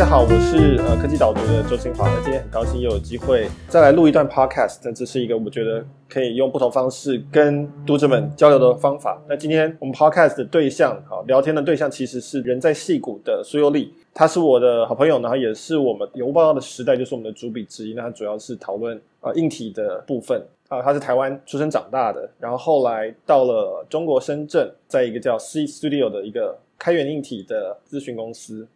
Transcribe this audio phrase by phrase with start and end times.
[0.00, 2.08] 大家好，我是呃科技导读的周清华。
[2.08, 4.78] 那今天很高兴又有机会再来录一段 podcast。
[4.82, 9.22] 那这是一个我觉得可以用不同方式跟读者们交流的方法。
[9.28, 17.92] 那今天我们 podcast 的对象，好聊天的对象其实是人在戏谷的苏优丽，他是我的好朋友，然后也是我们有报告的时代就是我们的主笔之一。
[17.92, 28.66] 那他主要是讨论啊、呃、硬体的部分啊，他是台湾出生长大的，然后后来到了中国深圳，在一个叫 C Studio 的一个开源硬体的咨询公司。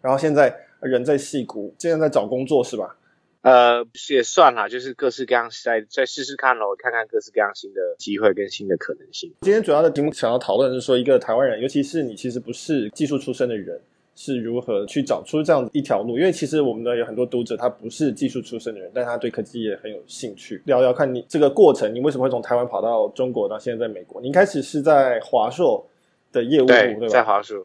[0.00, 2.96] 然后现在人在戏谷，现在在找工作是吧？
[3.42, 9.32] 呃，也算啦，就是各式各样再再试试看咯，看看各式各样新的机会跟新的可能性。
[9.42, 13.80] 今天主要的题目想要讨论的是说，一个台湾人，尤其是你其实不是技术出身的人，
[14.16, 16.18] 是如何去找出这样一条路？
[16.18, 20.60] 因为其实我们的有很多读者他不是技术出身的人，但他对科技也很有兴趣。
[20.66, 24.20] 聊聊看你这个过程，你为什么会从台湾跑到中国，到现在在美国？
[24.20, 25.86] 你一开始是在华硕
[26.32, 27.08] 的业务部，对，对吧？
[27.08, 27.64] 在华硕。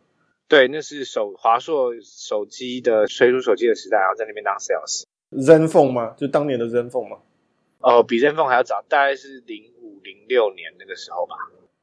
[0.53, 5.01] 对，那是手华硕手机的推出手机的时代，然后在那边当 sales。
[5.31, 6.13] Zenfone 吗？
[6.15, 7.17] 就当年的 Zenfone 吗？
[7.79, 11.33] 哦，比 Zenfone 还要早，大概是零五零六年那个时候吧。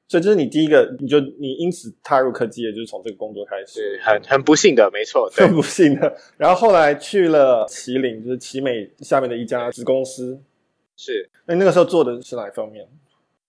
[0.06, 3.66] 所以这是你第一个，你就你因此踏入科技也，就是从这个工作开始。
[3.66, 6.16] 是很很不幸的，没错， 很不幸的。
[6.36, 10.40] 然后后来去了麒麟，就是奇美下面的一家子公司。
[10.96, 11.28] 是。
[11.46, 12.86] 那那个时候做的是哪一方面？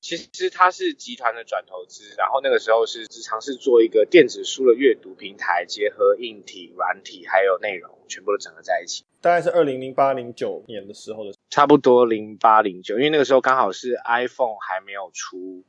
[0.02, 9.06] 其实它是集团的转投资，然后那个时候是只尝试做一个电子书的阅读平台，结合硬体、软体还有内容，全部都整合在一起。
[9.22, 15.64] 大概是二零零八零九年的时候的，差不多零八零九，因为那个时候刚好是 iPhone 还没有出，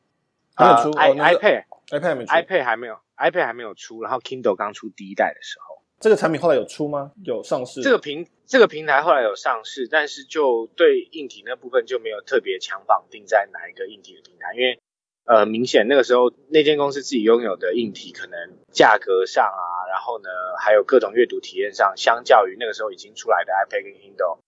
[0.55, 5.82] 还没有出、呃哦、iPad iPad 没出，iPad 还没有，iPad 还没有出，然后 Kindle 刚出第一代的时候。
[6.03, 7.13] 这个产品后来有出吗？
[7.25, 7.81] 有上市？
[7.81, 14.81] 这个平这个平台后来有上市，但是就对硬体那部分就没有特别强绑定在哪一个硬体的平台，因为
[15.27, 18.37] 呃明显那个时候那间公司自己拥有的硬体可能
[18.73, 20.29] 价格上啊，然后呢
[20.59, 24.39] 还有各种阅读体验上，相较于那个时候已经出来的 iPad 跟 Kindle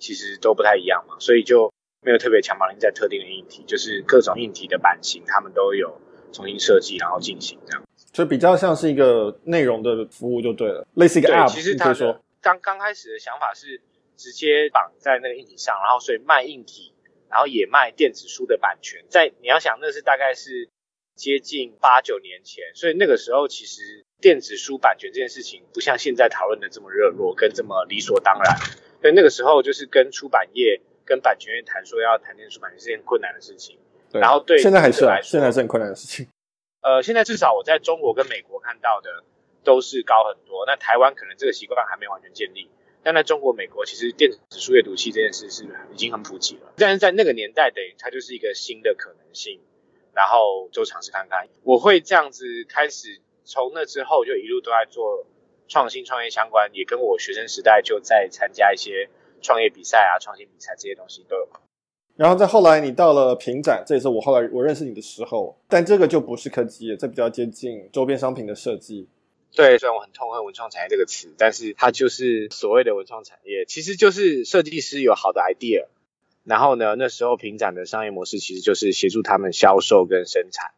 [0.00, 1.72] 其实都不太一样嘛，所以就
[2.02, 6.00] 没有特别强绑定在特定的硬体，就是各种硬体的版型他们都有
[6.32, 7.84] 重新设计然后进行这样。
[8.14, 11.50] 就比较像是一个内容的服务就对了，类似一个 App。
[11.52, 13.82] 其实他说刚刚开始的想法是
[14.16, 16.94] 直接绑在那个硬体上，然后所以卖硬体，
[17.28, 19.04] 然后也卖电子书的版权。
[19.10, 20.68] 在你要想，那是大概是
[21.16, 28.56] 接近八九年前，所以那个时候其实电子书版权这件事情不像现在讨论的这么热络，跟这么理所当然。
[29.02, 33.76] 所以那个时候就是跟出版业、跟版权业谈说要谈电子书版权是件困难的事情。
[34.12, 36.28] 对，然后对现在还是啊，现在是很困难的事情。
[36.84, 39.24] 呃，现在至少我在中国跟美国看到的
[39.64, 40.66] 都是高很多。
[40.66, 42.70] 那台湾可能这个习惯还没完全建立，
[43.02, 46.74] 但在中国、美国，其实电子书阅读器这件事是已经很普及了。
[46.76, 49.62] 但是在那个年代，等于它就是一个新的可能性，
[50.12, 51.48] 然后就尝试看看。
[51.62, 55.26] 我会这样子开始，从那之后就一路都在做
[55.68, 59.08] 创新创业相关，也跟我学生时代就在参加一些
[59.40, 61.48] 创业比赛啊、创新比赛这些东西都有。
[62.16, 69.08] 然后再后来，你到了平展，这也是我后来我认识你的时候，但这个就不是科技业，这比较接近周边商品的设计。
[69.52, 75.86] 对，虽然我很痛恨文创产业这个词，但是它就是所谓的文创产业，其实就是设计师有好的 idea，
[76.44, 80.70] 然后呢，那时候平展的商业模式其实就是协助他们销售跟生产，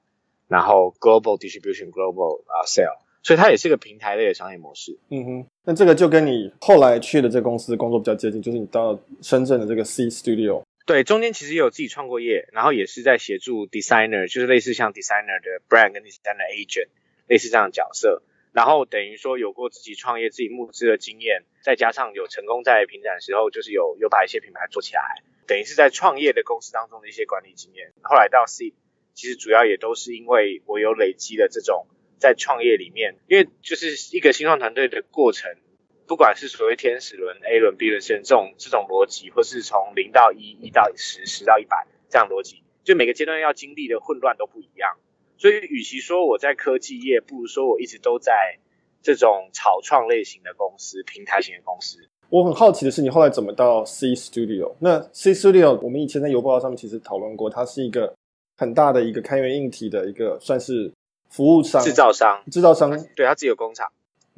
[0.48, 4.98] 然后 global distribution global 啊、uh, sale，所以它也是个平台类的商业模式。
[5.10, 10.62] 嗯哼，那这个就跟你后来去的这个公司工作比较接近，就是你到深圳的这个 C Studio。
[10.86, 16.86] 对，中间其实也有自己创过业，然后也是在协助 designer，就是类似像 designer 的 brand 跟 designer agent，
[17.26, 18.22] 类似这样的角色。
[18.52, 25.02] 然后等于说有过自己创业、自己募资的经验，再加上有成功在平展的时候，就是有有把一些品牌做起来，
[25.48, 27.92] 等于是在创业的公司当中的一些管理经验。
[28.02, 28.72] 后来到 C，
[29.12, 31.88] 其实主要也都是因为我有累积了这种
[32.20, 35.50] 在创业里面，因为就是一个新创团队的过程。
[36.06, 44.96] 不管是所谓天使轮、A 轮、B 轮、这种这种逻辑，或是从零到一、一到十、十到一百这样逻辑，就每个阶段要经历的混乱都不一样。
[45.38, 48.58] 所以，与其说我在科技业，不如说我一直都在
[49.02, 51.98] 这种草创类型的公司、平台型的公司。
[52.30, 54.74] 我很好奇的是，你后来怎么到 C Studio？
[54.80, 58.14] 那 C Studio 我们以前在邮报上面其实讨论过，它是一个
[58.56, 60.92] 很大的一个开源硬体的一个算是
[61.28, 63.86] 服务商、制造商、制造商，对，它自己有工厂。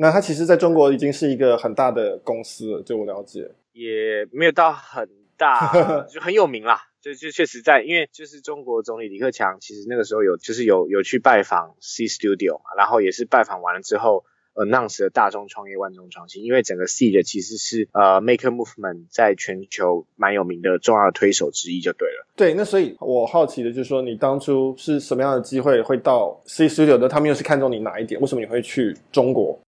[0.01, 6.83] 那它其实在中国已经是一个很大的公司了，就我了解，也没有到很大， 就很有名啦。
[7.01, 14.25] 就就确实在，因为就是中国总理李克强，其实那个时候有就是有有去拜访 C Studio 嘛，然后也是拜访完了之后
[14.55, 22.27] ，announce 了大众创业万众创新，因为整个 C 的其实是呃 Maker Movement 在全球蛮有名的重要的推手之一，就对了。
[22.37, 27.09] 对，那所以我好奇的就是说，你当初是什么样的机会会到 C Studio 的？
[27.09, 28.21] 他们又是看中你哪一点？
[28.21, 29.59] 为什么你会去中国？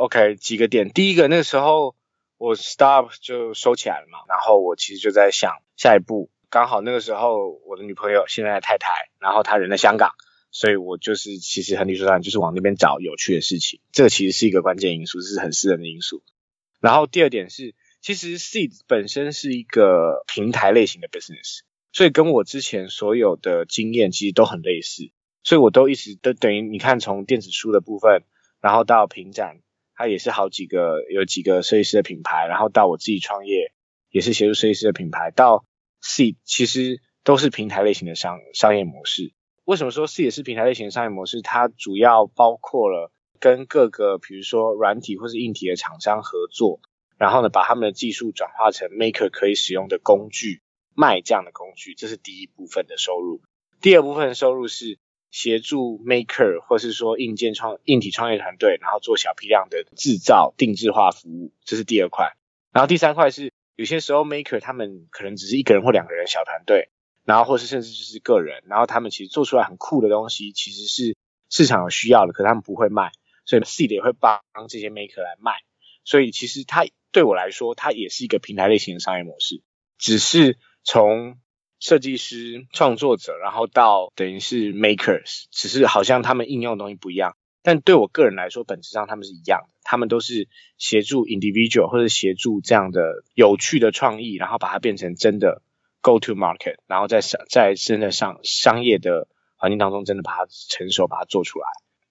[0.00, 0.88] OK，几个点。
[0.88, 1.94] 第一个，那个时候
[2.38, 6.30] 我 stop 就收起来了嘛，然后我其实就在想下一步。
[6.48, 10.12] 刚好那个时候我的女朋友现在的太太，然后她人在香港，
[10.50, 13.80] 所以我就是其实很理所当然就是往那边找有趣的事情。
[13.92, 16.22] 这个其实是一个关键因素，是很私人的因素。
[16.80, 21.60] 然后第二点是，其实 Seed 本身是一个平台类型的 business，
[21.92, 25.10] 所以跟我之前所有的经验其实都很类似，
[25.42, 28.22] 所以我都一直都等于你看从电子书的部分，
[28.62, 29.60] 然后到平展。
[30.00, 33.70] 它也是好几个，有几个设计师的品牌，然后到我自己创业，
[34.08, 35.66] 也是协助设计师的品牌，到
[36.00, 39.34] C 其实都是平台类型的商商业模式。
[39.66, 41.42] 为什么说 C 也是平台类型的商业模式？
[41.42, 46.80] 它主要包括了跟各个比如说软体或是硬体的厂商合作，
[47.18, 50.62] 然后呢，把他们的技术转化成 Maker 可以使用的工具，
[50.94, 53.42] 卖这样的工具，这是第一部分的收入。
[53.82, 54.98] 第二部分收入是。
[55.30, 62.36] 协助 maker 或是说硬件创硬体创业团队，然后做小批量的制造、定制化服务，这是第二块。
[62.72, 66.90] 然后第三块是有些时候 maker 他们可能只是一个人或两个人小团队，
[67.24, 71.16] 然后或是甚至就是个人，然后他们其实做出来很酷的东西，其实是
[71.48, 73.12] 市场有需要的，可他们不会卖，
[73.44, 75.52] 所以 Seed 也会帮这些 maker 来卖。
[76.04, 79.62] 所以其实它对我来说，它也是一个平台类型的商业模式，
[79.96, 81.38] 只是从。
[81.80, 89.68] 设计师、创作者，然后到等于是 makers，只是好像他们应用的东西不一样，但对我个人来说，本质上他们是一样的。
[89.82, 90.46] 他们都是
[90.78, 95.62] 协助 individual 或者协助这样的有趣的创意，然后把它变成真的
[96.00, 101.66] go to market，然后在商在真的上商业的环境当中，真的把它成熟，把它做出来。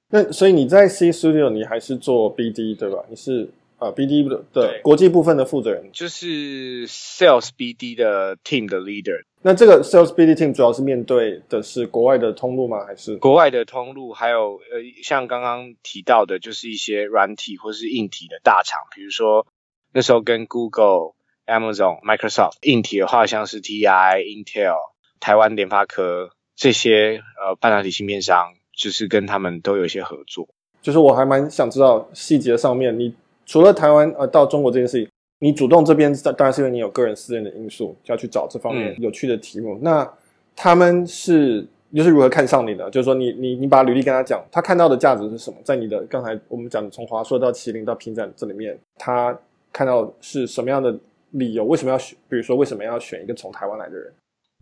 [0.10, 3.06] 那所以你在 C Studio，你还是做 BD 对吧？
[3.10, 3.50] 你是？
[3.80, 9.24] 啊，BD 的对国际部分的负责人，就是 Sales BD 的 team 的 leader。
[9.42, 12.86] 那这个 Sales BD team 主要是面对的是国外的通路吗？
[12.86, 14.12] 还是国外的通路？
[14.12, 19.48] 还有呃，像刚刚提到的，就是一些软体或是硬体的大厂，比如说
[19.94, 21.14] 那时候跟 Google、
[21.48, 22.58] Amazon、Microsoft。
[22.64, 24.76] 硬体的话，像是 TI、Intel、
[25.22, 30.50] 台湾联发科这些呃半导体芯片商，就是跟他们都有一些合作。
[30.82, 33.16] 就是我还蛮想知道细节上面你。
[33.50, 35.10] 除了台湾呃到中国这件事情，
[35.40, 39.74] 你主动这边当然是因为你有个人私人的因素，就要去找这方面有趣的题目。
[39.74, 40.14] 嗯、那
[40.56, 42.88] 他们是又、就是如何看上你的？
[42.92, 45.58] 就是说你你你把履历跟他讲，他看到的价值是什么？
[45.64, 49.36] 在你的刚才我们讲的从华硕到麒麟到平展这里面，他
[49.74, 50.96] 看到是什么样的
[51.32, 51.66] 理由？
[51.66, 52.16] 为什么要选？
[52.30, 54.14] 比如说为什么要选一个从台湾来的人？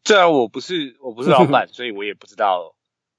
[0.05, 2.73] 虽然我不是我不是老板， 所以我也不知道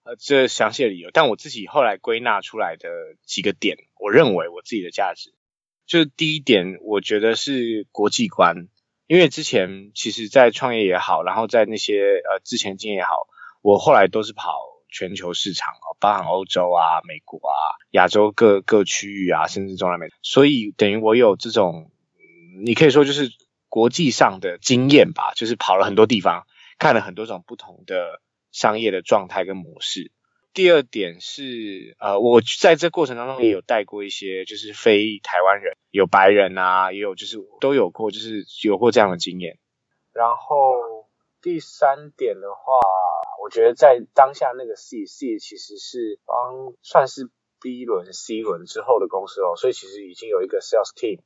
[0.05, 1.11] 呃这详细的理由。
[1.13, 2.89] 但我自己后来归纳出来的
[3.27, 5.35] 几个点，我认为我自己的价值。
[5.89, 8.69] 就是第一点，我觉得是国际观，
[9.07, 11.95] 因为之前其实，在创业也好，然后在那些
[12.31, 13.27] 呃之前经验也好，
[13.63, 14.53] 我后来都是跑
[14.91, 17.57] 全球市场哦，包含欧洲啊、美国啊、
[17.93, 21.91] 亚洲各各区域啊，甚至中南美，所以等于我有这种，
[22.63, 23.31] 你可以说就是
[23.71, 26.47] 国际上的经验吧，就是跑了很多地方，
[26.79, 28.21] 看了很多种不同的
[28.53, 30.13] 商业的状态跟模式。
[30.59, 39.57] 第二点是，呃，我在这过程当中也有带过一些，就是非台湾人，有白人啊，也有就是都有过，就是有过这样的经验。
[40.13, 41.07] 然后
[41.41, 42.75] 第三点的话，
[43.41, 47.31] 我觉得在当下那个 C C 其实是帮算是
[47.61, 51.21] B 轮 C 轮之后的公司哦，所以其实已经有一个 sales team，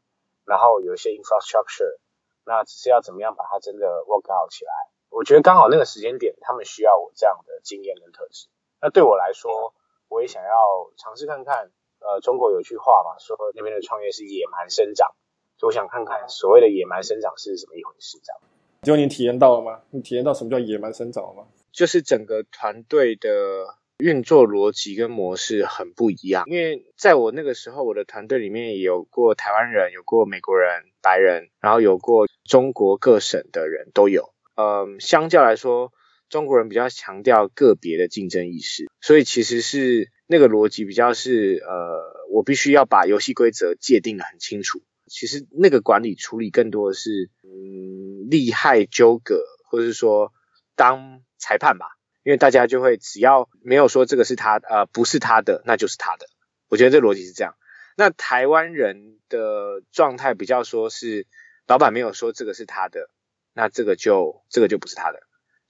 [0.44, 1.96] 然后有一些 infrastructure，
[2.44, 4.72] 那只是要怎么样把它真的 work out 起来。
[5.08, 8.48] 我觉得刚好那个时间点，他们需要我这样的经验跟特质。
[8.82, 9.72] 那对我来说，
[10.08, 10.50] 我也想要
[10.96, 11.70] 尝试看看。
[12.04, 15.14] 呃，中国有句话嘛，说那边的创业是野蛮生长，
[15.56, 18.40] 就我想看看所谓的野蛮生长是什么一回事，这样。
[18.82, 19.82] 就你体验到了吗？
[19.90, 21.46] 你体验到什么叫野蛮生长了吗？
[21.70, 26.42] 就是整个团队的运作逻辑跟模式很不一样。
[26.48, 34.34] 因为在我那个时候，我的团队里面有过台湾人，有过美国人、白人，然后有过中国各省的人都有。
[34.56, 35.92] 嗯，相较来说。
[36.32, 44.80] 中国人比较强调个别的竞争意识，所以其实是那个逻辑比较是，呃，我必须要把游戏规则界定得很清楚。
[45.06, 50.32] 其实那个管理处理更多的是，嗯，利害纠葛，或者是说
[50.74, 56.26] 当裁判吧，因为大家就会只要没有说这个是他，呃，不是他的，那就是他的。
[56.70, 57.56] 我觉得这逻辑是这样。
[57.94, 61.26] 那台湾人的状态比较说是，
[61.66, 63.10] 老板没有说这个是他的，
[63.52, 65.20] 那这个就这个就不是他的。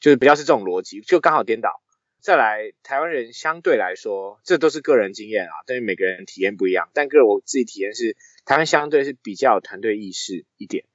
[0.03, 1.81] 就是比较是这种逻辑，就刚好颠倒。
[2.21, 6.91] 再来，台湾人相对来说，这都是个人经验啊，对于每个人体验不一样。
[6.93, 10.87] 但个人我自己体验是，台湾相对是比较有团队意识一点。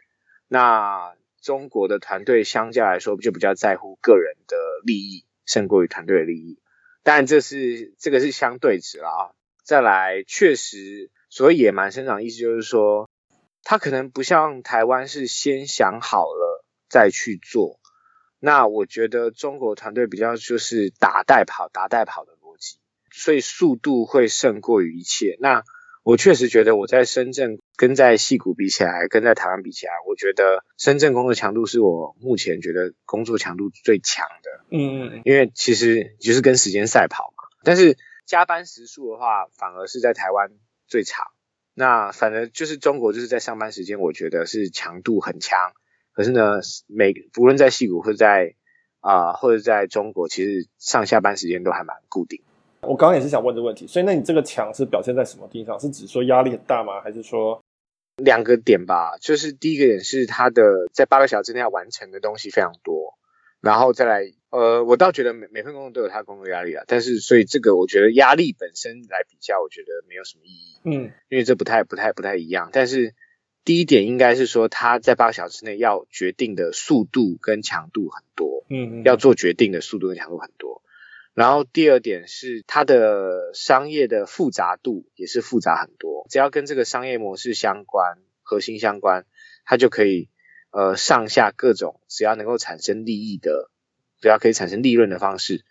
[0.50, 6.60] 那中国的团队相较来说，就比较在乎个人的利益，胜过于团队的利益。
[7.02, 9.32] 当然，这是这个是相对值了啊。
[9.64, 13.10] 再来，确实所谓野蛮生长，意思就是说，
[13.64, 17.80] 他可能不像台湾是先想好了再去做。
[18.40, 22.78] 那我觉得中国团队比较就是打带跑、打带跑的逻辑，
[23.12, 25.38] 所以速度会胜过于一切。
[25.40, 25.64] 那
[26.04, 34.66] 我确实觉得我在深圳跟在戏谷比起来，跟在台湾比起来，我觉得深圳工作强度是我目前觉得工作强度最强的。
[34.72, 37.44] 嗯嗯，因为其实就是跟时间赛跑嘛。
[37.64, 40.52] 但是加班时数的话，反而是在台湾
[40.88, 41.26] 最长。
[41.74, 45.74] 那反正就是中国就是在上班时间，我觉得是强度很强。
[46.18, 48.56] 可是呢，每无论在戏谷或者在
[49.02, 52.42] 啊、呃、或者在中国，其实上下班时间都还蛮固定。
[52.82, 55.80] 我刚刚也是想问这个问题，所以那你这个强是表现在什么地方？
[55.80, 57.02] 是指说压力很大吗？
[57.02, 57.62] 还是说
[58.16, 59.16] 两个点吧？
[59.22, 63.14] 就是第一个点是他的在八个小时之内要完成的东西非常多，
[63.62, 72.70] 然后再来，呃，我倒觉得每每份工作都有他的工作压力啊，但是所以这个我觉得压力本身来比较，我觉得没有什么意义，嗯，因为这不太不太不太一样。
[72.74, 73.14] 但是
[73.68, 80.82] 第一点应该是说它在八个小时之内要决定的速度跟强度很多，嗯嗯，要做决定的速度跟强度很多。
[81.34, 89.26] 然后第二点是它的商业的复杂度也是复杂很多，只要跟这个商业模式相关、核心相关，
[89.66, 90.30] 它就可以
[90.72, 93.70] 呃上下各种只要能够产生利益的，
[94.22, 95.66] 只要可以产生利润的方式，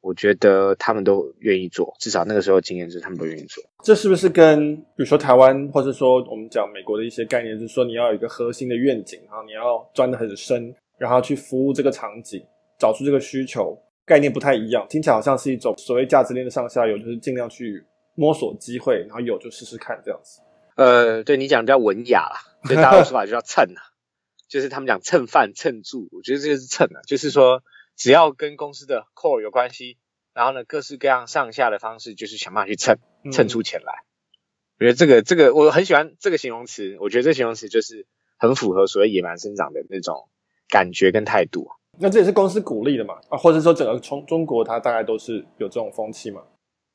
[0.00, 3.62] 我觉得他们都愿意做，至少那个时候经验是他们都愿意做。
[3.82, 12.42] 这是不是跟比如说台湾，或者说我们讲美国的一些概念，就是说你要有一个核心的愿景，然后你要钻得很深，然后去服务这个场景，
[12.78, 13.76] 找出这个需求。
[14.06, 17.84] 概念不太一样，听起来好像是一种所谓价值链的上下游，就是尽量去
[18.16, 20.40] 摸索机会，然后有就试试看这样子。
[20.74, 23.80] 呃，对你讲比较文雅啦，所以大家的说法就叫蹭啊，
[24.50, 27.62] 就是他们讲蹭饭蹭住，我觉得这个是蹭啊，就是说
[28.00, 29.98] 只要跟公司的 core 有关系，
[30.32, 32.96] 然后呢各式各样上下的方式，就是想办法去蹭，
[33.30, 33.92] 蹭出钱来。
[33.92, 38.06] 嗯、我觉得这个这个我很喜欢这个形容词，我觉得这形容词就是
[38.38, 40.30] 很符合所谓野蛮生长的那种
[40.70, 41.68] 感觉跟态度。
[41.98, 43.20] 那这也是公司鼓励的嘛？
[43.28, 46.40] 啊，或者说整个中中国它大概都是有这种风气嘛？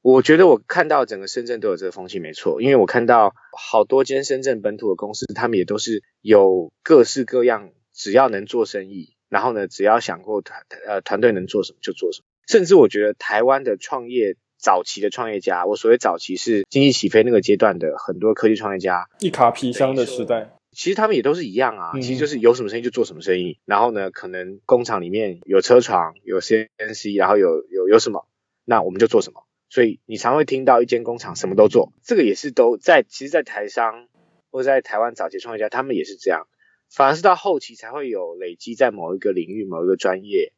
[0.01, 12.25] 我觉得我看到整个深圳都有这个风气没错，因为我看到好多间深圳本土的公司，他们也都是有各式各样，只要能做生意，然后呢，只要想过团呃团队能做什么就做什么。
[12.47, 20.51] 甚至我觉得台湾的创业早期的创业家，我所谓早期是经济起飞那个阶段的很多科技创业家，一卡皮箱的时代。
[20.71, 28.27] 其实他们也都是一样啊，其实就是有什么生意就做什么生意，嗯、然后呢，可能工厂里面有车床，有 CNC，然后有有有什么，
[28.65, 29.45] 那我们就做什么。
[29.69, 34.09] 所以你常会听到一间工厂什么都做，这个也是都在，其实，在台商
[34.51, 36.45] 或者在台湾早期创业家，他们也是这样，
[36.95, 40.53] 反而是到后期才会有累积在某一个领域、某一个专业。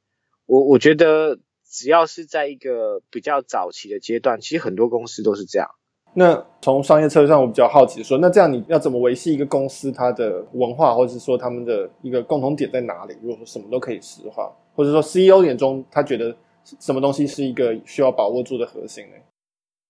[0.45, 5.67] 我我觉得只要是在一个比较早期的阶段，其实很多公司都是这样。
[6.13, 13.15] 那从商业策略上，我比较好奇说，那这样你要怎么维系一个公司它的文化，或者是说他们的一个共同点在哪里？
[13.21, 16.35] 如果说什么都可以实话，或者说 CEO 眼中他觉得
[16.79, 19.15] 什么东西是一个需要把握住的核心呢？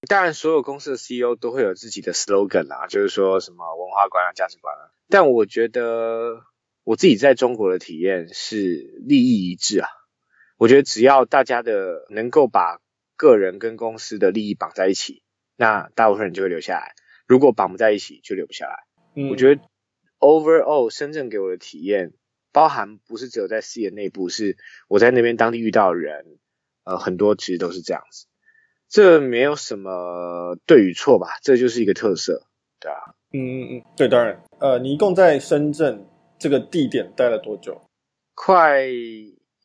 [0.08, 4.92] 当然，所有公司的 CEO 都会有自己的 slogan 啊，就是说什么文化观啊、价值观啊。
[5.10, 6.44] 但我觉得
[6.84, 9.90] 我自己在中国的体验是利益一致啊。
[10.58, 12.80] 我觉得只要大家的能够把
[13.16, 15.24] 个人跟公司的利益绑在一起。
[15.56, 16.94] 那大部分人就会留下来，
[17.26, 18.86] 如果绑不在一起，就留不下来。
[19.16, 19.62] 嗯，我觉得
[20.20, 22.14] overall 深圳给我的体验，
[22.52, 26.38] 包含不是只有在事业内部，是我在那边当地遇到的人，
[26.84, 28.28] 呃，很多其实都是这样子。
[28.90, 32.44] 这没有什么对与错吧，这就是一个特色，
[32.80, 32.98] 对啊。
[33.34, 34.42] 嗯嗯嗯，对，当然。
[34.60, 36.06] 呃，你一共在深圳
[36.40, 37.82] 这个地点待了多久？
[38.36, 38.88] 快。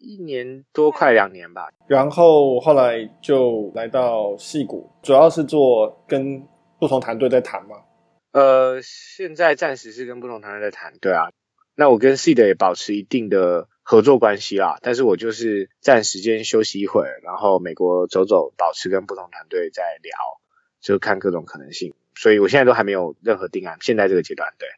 [0.04, 1.68] 一年多，快两年吧。
[1.86, 6.44] 然后后来就来到戏谷，主要是做跟
[6.80, 7.76] 不同团队在谈嘛。
[8.32, 11.30] 呃，现在暂时是跟不同团队在谈，对啊。
[11.74, 20.12] 那我跟 Seed 也保持一定的合作关系啦，但是我就是暂时间休息一会儿，然后美国走走，保持跟不同团队在聊，
[20.80, 21.94] 就看各种可能性。
[22.14, 24.68] 所以我现在都还没有任何定案，现在这个阶段，对。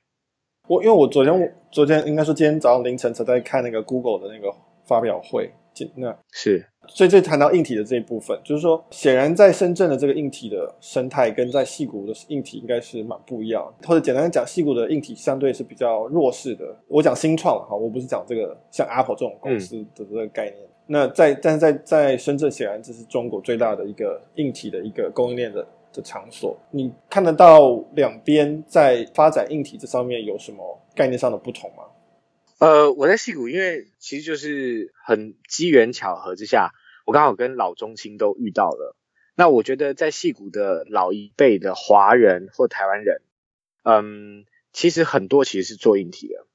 [0.68, 4.54] 我因为我昨天我昨天应该是今天早上凌晨才在看那个 Google 的那个。
[4.86, 5.50] 发表会，
[5.96, 16.64] 那是，所以这谈到硬体的这一部分，就是说，显然在深圳的这个硬体的生态跟在戏谷的硬体应该是蛮不一样，或者简单讲，戏谷的硬体相对是比较弱势的。
[16.86, 20.56] 我讲新创哈，我不是讲这个像 Apple 这种公司的这个概念。
[20.62, 26.56] 嗯、那在但是在在深圳，显然这是中国最大的一个硬体的一个供应链的的场所。
[26.70, 31.84] 你看得到两边在发展硬体这上面有什么概念上的不同吗？
[32.58, 36.72] 呃，我在戏谷，因为其实就是很机缘巧合之下，
[37.04, 38.96] 我刚好跟老中青都遇到了。
[39.34, 43.20] 那我觉得在戏谷的老一辈的华人或台湾人，
[43.82, 46.46] 嗯，其实很多其实是做硬体的，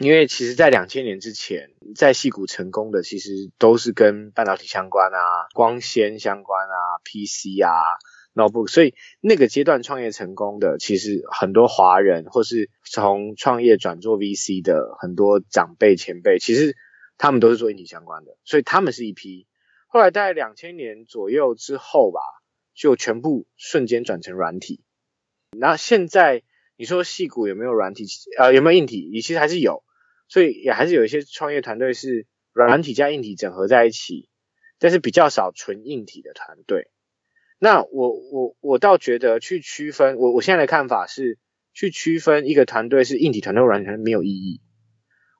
[0.00, 7.70] 因为其实在两千年之前，在戏谷成功的其实都是跟半导体相关啊、光纤相关啊、PC 啊、
[8.36, 16.76] notebook，所以那个阶段创业成功的，其实很多华人或是从创业转做 VC 的很多长辈前辈，其实
[17.18, 19.46] 他们都是做硬体相关的，所以他们是一批。
[19.88, 22.20] 后来大概两千年左右之后吧，
[22.74, 24.82] 就全部瞬间转成软体。
[25.58, 26.42] 那现在
[26.76, 28.04] 你说戏骨有没有软体？
[28.38, 29.08] 呃，有没有硬体？
[29.10, 29.82] 也其实还是有，
[30.28, 34.28] 所以也还是有一些创业团队是软体加硬体整合在一起，
[34.78, 36.90] 但是比较少纯硬体的团队。
[37.58, 41.38] 那我我我倒觉得去区分，我我现在的看法是，
[41.72, 44.60] 去区分一个团队是硬体团队、软体团队没有意义。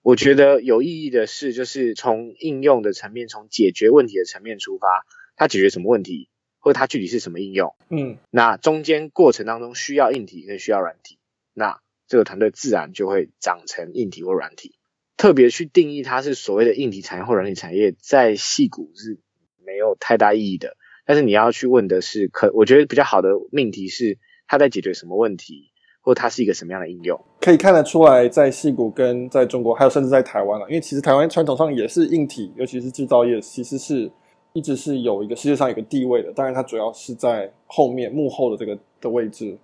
[0.03, 5.05] 我觉得有意义的是，就是从应用的层面，从解决问题的层面出发，
[5.35, 7.75] 它解决什么问题，或者它具体是什么应用。
[7.91, 11.19] 嗯，那中间过程当中需要硬体跟需要软体，
[11.53, 14.79] 那这个团队自然就会长成硬体或软体。
[15.17, 19.19] 特别去定义它是所谓的硬体产业或软体产业，在细谷是
[19.65, 20.77] 没有太大意义的。
[21.07, 25.71] 但是你要去问的是，可我觉得比较好的命题是，它在解决什么问题。
[26.07, 27.21] 或它是一个什么样的应用？
[27.41, 30.65] 可以看得出来，在戏谷跟在中国，还有甚至在台湾了。
[30.69, 34.09] 因为其实台湾传统上也是硬体，尤其是制造业，其实是
[34.53, 36.33] 一直是有一个世界上有一个地位的。
[36.33, 39.59] 当然，它主要是在后面幕后的这个的位置，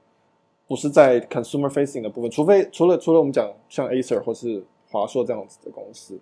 [0.67, 2.29] 不是在 consumer facing 的部分。
[2.29, 6.19] 除非除了除了我们讲像 Acer 或是华硕这样子的公司，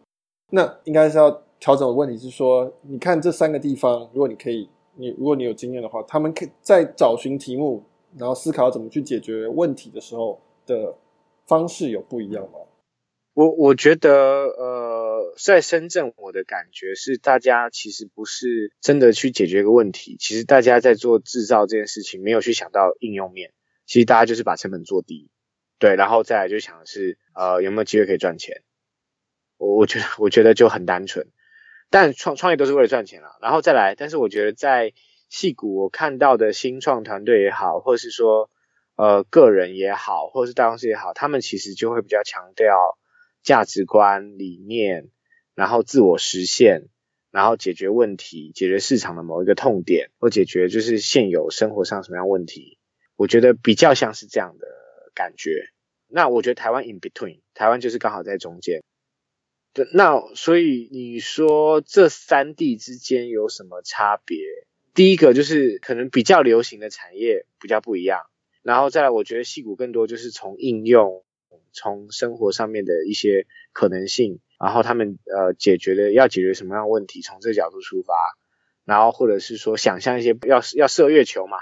[0.50, 4.68] 那应该是要调整的问题是说，你看这三个地方，如果你可以，
[5.00, 7.85] 你如果你有经验的话，他们可以在找寻题目。
[8.19, 10.97] 然后思考怎么去解决问题的时候的
[11.47, 12.59] 方式有不一样吗？
[13.35, 23.52] 我我觉得，呃，在深圳，我的感觉是，大家其实不是真的去解决一个问题，其实大家在做制造这件事情，没有去想到应用面，
[23.87, 25.31] 其实大家就是把成本做低，
[25.79, 28.62] 对，然后再来就想的是，呃，有没有机会可以赚钱？
[29.57, 31.29] 我我觉得，我觉得就很单纯，
[31.90, 34.94] 但创创业都是为了赚钱啊，然后再来，但是我觉得在。
[35.33, 38.50] 戏谷我看到的新创团队也好，或者是说
[38.96, 42.98] 呃个人也好，或者是大公司也好，他们其实就会比较强调
[43.40, 45.09] 价值观、理念，
[45.55, 46.88] 然后自我实现，
[47.31, 52.81] 然后解决问题，解决市场的某一个痛点，或解决就是现有生活上什么样问题。
[53.14, 54.66] 我觉得比较像是这样的
[55.14, 55.68] 感觉。
[56.09, 58.83] 那我觉得台湾 in between，台湾就是刚好在中间。
[59.72, 64.38] 对，那所以你说这三地之间有什么差别？
[64.94, 68.22] 第一个就是可能比较流行的产业比较不一样，
[68.62, 71.22] 然后再来，我觉得戏骨更多就是从应用、
[71.72, 78.14] 从生活上面的一些可能性，然后他们呃解决的要解决什么样的问题，从这个角度出发，
[78.85, 81.59] 然后或者是说想象一些要要射月球嘛，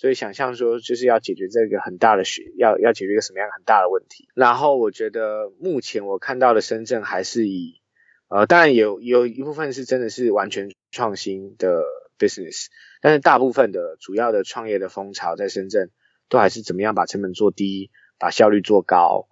[0.00, 7.80] 所以想象说就是要解决这个很大的学要要解决一个什么样很大的问题，然后我觉得目前我看到的深圳还是以
[8.28, 11.82] 呃当然有有一部分是真的是完全创新的。
[12.20, 12.66] business，
[13.00, 15.88] 但是大部分的主要的创业的风潮在深圳，
[16.28, 19.26] 都还是怎么样把成本做低，把效率做高，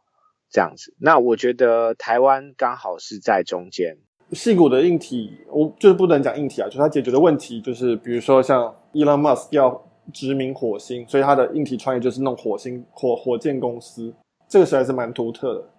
[0.48, 0.94] 这样子。
[0.98, 3.98] 那我觉得台湾刚好是在中间。
[4.32, 14.14] 矽谷的硬体，我就是不能讲硬体啊，就是它解决的问题，就是比如说像 Elon Musk 要殖民火星，所以他的硬体创业就是弄火星火火箭公司，
[14.48, 15.70] 这个实在是蛮独特的。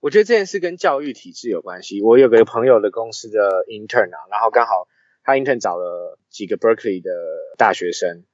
[0.00, 2.02] 我觉得这件事跟教育体制有关系。
[2.02, 4.88] 我有个朋友的公司的 intern 啊，然后刚好。
[5.26, 7.10] 他 intern 找了几个 Berkeley 的
[7.56, 8.24] 大学生，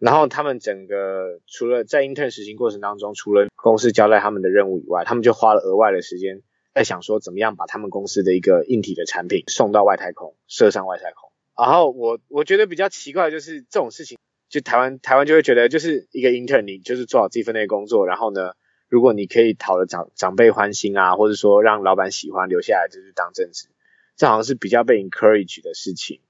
[0.00, 6.42] 然后他们整个除了在 intern 实行过程当中，除了公司交代他们的任务以外，他们就花了额外的时间
[6.74, 11.30] 在想说怎么样把他们公司的一个硬体的产品送到外太空，射上外太空。
[11.56, 14.18] 然后我我觉得比较奇怪的就是这种事情，
[14.50, 18.54] 就台湾台湾就会觉得就是一个 intern，你就是做好自己份内工作，然后呢，
[18.88, 23.68] 如果你可以讨了长长辈欢心啊，或者说让老板喜欢留下来，就是当正职，
[24.16, 26.20] 这好像是比较被 encourage 的事情。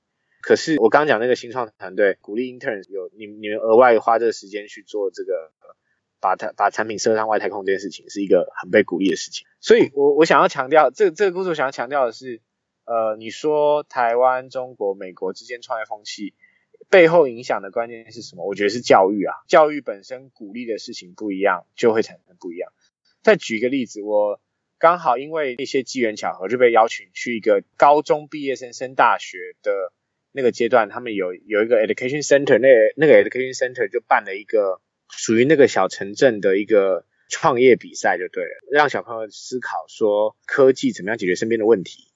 [0.42, 5.50] 可是我刚刚讲那个新创团队鼓励 intern 有你你们额外花这个时间去做这个
[6.20, 12.42] 把它把产品射上外太空这件事情是一个很被鼓励的事情，所以我我想要强调这个这个故事想要强调的是，
[12.84, 16.34] 呃，你说台湾、中国、美国之间创业风气
[16.88, 18.46] 背后影响的关键是什么？
[18.46, 22.72] 我觉得是教育啊，教育本身鼓励的事情不一样，就会产生不一样。
[23.22, 24.40] 再举一个例子，我
[24.78, 29.92] 刚好因为一些机缘巧合就被邀请去一个高中毕业生升大学的。
[30.32, 42.09] 那个阶段，他们有有一个 education center，那那个 education center 就办了一个属于那个小城镇的一个创业比赛，就对了，让小朋友思考说科技怎么样解决身边的问题。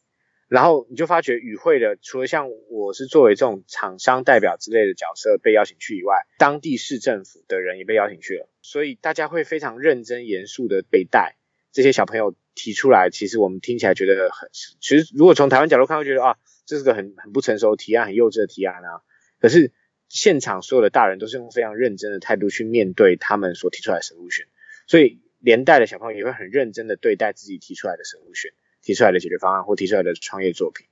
[0.48, 11.37] 然后你就发觉与会的，除了像我是作为这种厂商代表之类的角色被邀请去以外，当地市政府的人也被邀请去了，所以大家会非常认真严肃的被带。
[11.72, 19.02] 这些小朋友提出来，其实我们听起来觉得很，其实如果从台湾角度看，会觉得啊，这是个很很不成熟的提案，很幼稚的提案啊。
[19.40, 19.72] 可是
[20.09, 24.46] 现场所有的大人都是用非常认真的态度去面对他们所提出来的 solution，
[24.87, 28.52] 所以连带的小朋友也会很认真的对待自己提出来的 solution。
[28.84, 30.86] 提出来的解决方案或提出来的创业作品，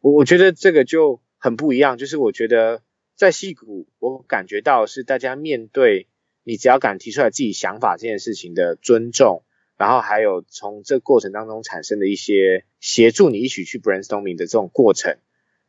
[0.00, 1.96] 我我觉得这个就很不一样。
[1.96, 2.82] 就是我觉得
[3.16, 6.08] 在戏谷，我感觉到是大家面对
[6.44, 9.44] 你只要敢提出来自己想法这件事情的尊重，
[9.78, 15.16] 然后还有从这过程当中产生的一些协助你一起去 brainstorming 的这种过程，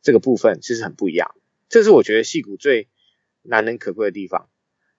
[0.02, 1.34] 这个部分其实很不一样。
[1.70, 2.88] 这是我觉得戏谷最
[3.40, 4.50] 难能可贵的地方。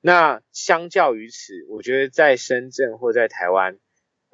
[0.02, 3.78] 那相较于此，我觉得在深圳或在台湾。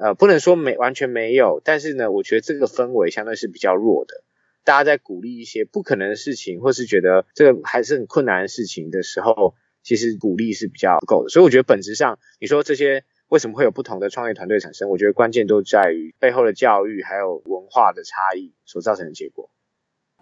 [0.02, 4.24] 呃，不能说没完全没有，但是呢，我觉得这个氛围相对是比较弱的。
[4.64, 11.30] 大家在鼓励一些不可能的事情，或是觉得这个还是很困难的事情的时候，其实鼓励是比较不够的。
[11.30, 14.90] 所以我觉得本质上，你说这些为什么会有不同的创业团队产生？
[14.90, 19.52] 我觉得关键都在于背后的教育还有文化的差异所造成的结果。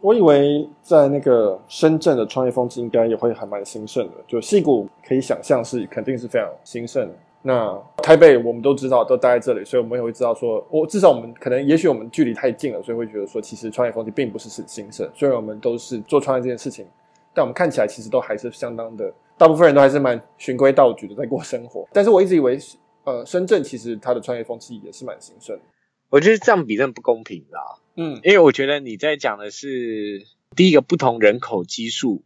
[0.02, 7.16] 我以为在那个深圳的创业风气应该也会还蛮兴盛的，就戏谷可以想象是肯定是非常兴盛的。
[7.42, 7.74] 那
[8.04, 15.10] 台北我们都知道，都待在这里，所以我们也会知道说，我至少我们可能，也许我们距离太近了，所以会觉得说，其实创业风气并不是是兴盛。
[15.16, 16.86] 虽然我们都是做创业这件事情，
[17.34, 21.88] 但我们看起来其实都还是相当的，大部分人都还是蛮循规蹈矩的在过生活。
[21.94, 22.60] 但是我一直以为，
[23.06, 25.62] 呃，深圳其实它的创业风气也是蛮兴盛的。
[26.10, 27.62] 我觉得这样比真的不公平啦。
[27.96, 30.26] 嗯，因为我觉得你在讲的是
[30.58, 32.22] 第一个不同人口基数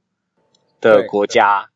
[0.82, 1.70] 的国家。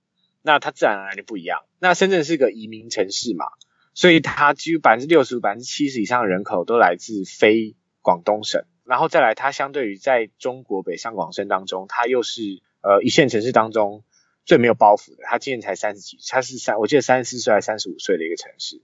[0.48, 1.66] 那它自然而然就不一样。
[1.78, 3.48] 那深圳是个移民城市嘛，
[3.94, 8.64] 所以它几乎百分之六十五、百分之七十以上的人口都来自非广东省。
[8.86, 14.06] 然后再来，它相对于在中国北上广深当中，它又是呃一线城市当中
[14.46, 15.24] 最没有包袱的。
[15.26, 18.82] 它今年才三十几，它是三，我记得三十四岁还是三十五岁的一个城市，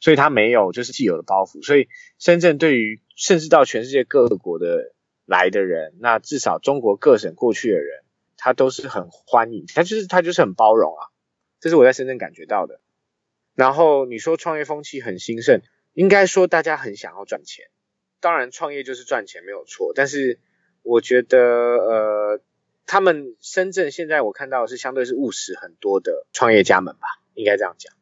[0.00, 1.62] 所以它没有就是既有的包袱。
[1.62, 4.94] 所以深圳对于甚至到全世界各国的
[5.26, 8.02] 来的人，那至少中国各省过去的人。
[8.44, 11.14] 他都是很欢迎，他就是他就是很包容啊，
[11.60, 12.80] 这是我在深圳感觉到的。
[13.54, 15.60] 然后你说创业风气很兴盛，
[15.92, 17.66] 应该说大家很想要赚钱，
[18.20, 20.40] 当然创业就是赚钱没有错，但是
[20.82, 22.40] 我觉得呃，
[22.84, 27.94] 他们深圳现在我看到的是相对是务实很多的创业家们吧，应该这样讲。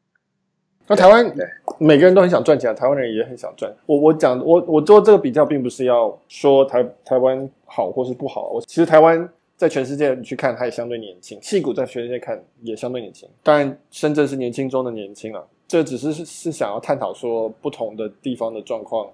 [0.87, 1.47] 那台湾对
[1.79, 3.77] 每个人都很想赚钱，台湾人也很想赚。
[3.85, 9.31] 我我讲我我做这个比较，并不是要说台台湾好或是不好，我其实台湾。
[9.61, 11.39] 在全世界你去看，它也相对年轻。
[11.43, 15.47] 矽谷在全世界看也相对年轻，当然深圳是年轻中的年轻了。
[15.69, 19.13] 这只是是想要探讨说不同的地方的状况，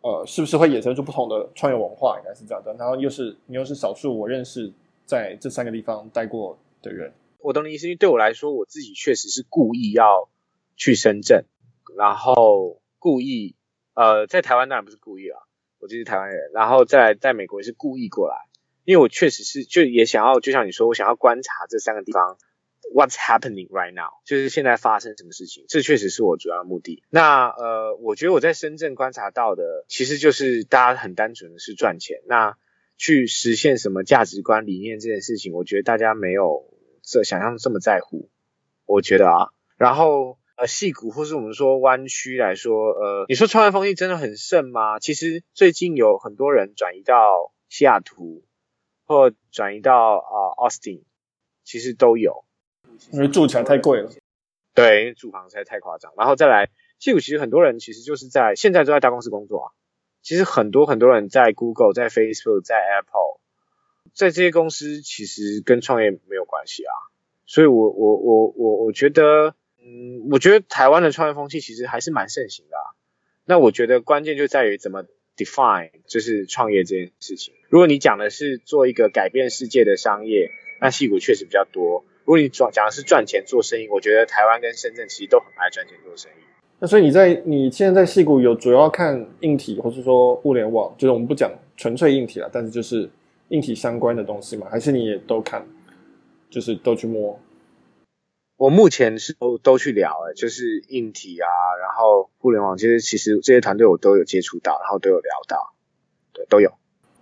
[0.00, 2.74] 呃，是不是会衍生出不同的创业文化，应该是这样的。
[2.74, 4.72] 然后又是你又是少数我认识
[5.04, 7.12] 在这三个地方待过的人。
[7.38, 10.28] 我懂你意思，因为对我来说，我自己确实是故意要
[10.76, 11.44] 去深圳，
[11.96, 13.54] 然后故意
[13.94, 15.38] 呃在台湾当然不是故意啊，
[15.78, 18.45] 我就是台湾人，然后再在美国也是故意过来。
[18.86, 22.38] 因为我确实是就也想要，就像你说，我想要观察这三个地方
[22.94, 24.12] ，What's happening right now？
[24.24, 27.02] 就是现在发生什么事情，这确实是我主要的目的。
[27.10, 32.22] 那呃，我觉得我在深圳观察到的，其实就是大家很单纯的是赚钱。
[32.26, 32.56] 那
[32.96, 36.72] 去实现什么价值观理念这件事情，我觉得大家没有
[37.02, 38.30] 这想象这么在乎。
[38.86, 45.00] 我觉得啊，然后呃，矽谷或是我们说湾区来说，呃，你说创业风气真的很盛吗？
[45.00, 48.44] 其实最近有很多人转移到西雅图。
[49.06, 51.02] 或转移到啊、呃、Austin，
[51.62, 52.44] 其实都有，
[53.12, 54.10] 因为住起来太贵了。
[54.74, 56.12] 对，因为住房实在太夸张。
[56.18, 59.66] 然后再来，矽谷其实很多人其实就是在现在都在大公司工作啊。
[60.22, 63.40] 其实很多很多人在 Google、在 Facebook、在 Apple，
[64.12, 66.92] 在这些公司其实跟创业没有关系啊。
[67.46, 72.84] 所以我我我我我觉得，嗯，我觉得台湾的创业风气其实还是蛮盛行的啊。
[73.44, 75.04] 那我觉得关键就在于怎么。
[75.38, 77.52] define 就是创业这件事情。
[77.68, 80.50] 如果你讲的是做一个改变世界的商业，
[80.80, 82.04] 那戏股确实比较多。
[82.24, 86.44] 如果你讲讲的是赚钱做生意，我觉得台湾跟深圳其实都很爱赚钱做生意。
[86.78, 93.08] 那所以你在你现在在戏股有主要看硬体，或是说物联网，就是我们不讲纯粹硬体了，但是就是
[93.48, 94.68] 硬体相关的东西嘛？
[94.70, 95.66] 还是你也都看，
[96.50, 97.40] 就是都去摸？
[98.56, 101.48] 我目前是都都去聊，诶，就是硬体啊，
[101.80, 105.72] 然后互联网，其实其实这些团队我都有接触到，然后都有聊到，
[106.32, 106.72] 对，都有。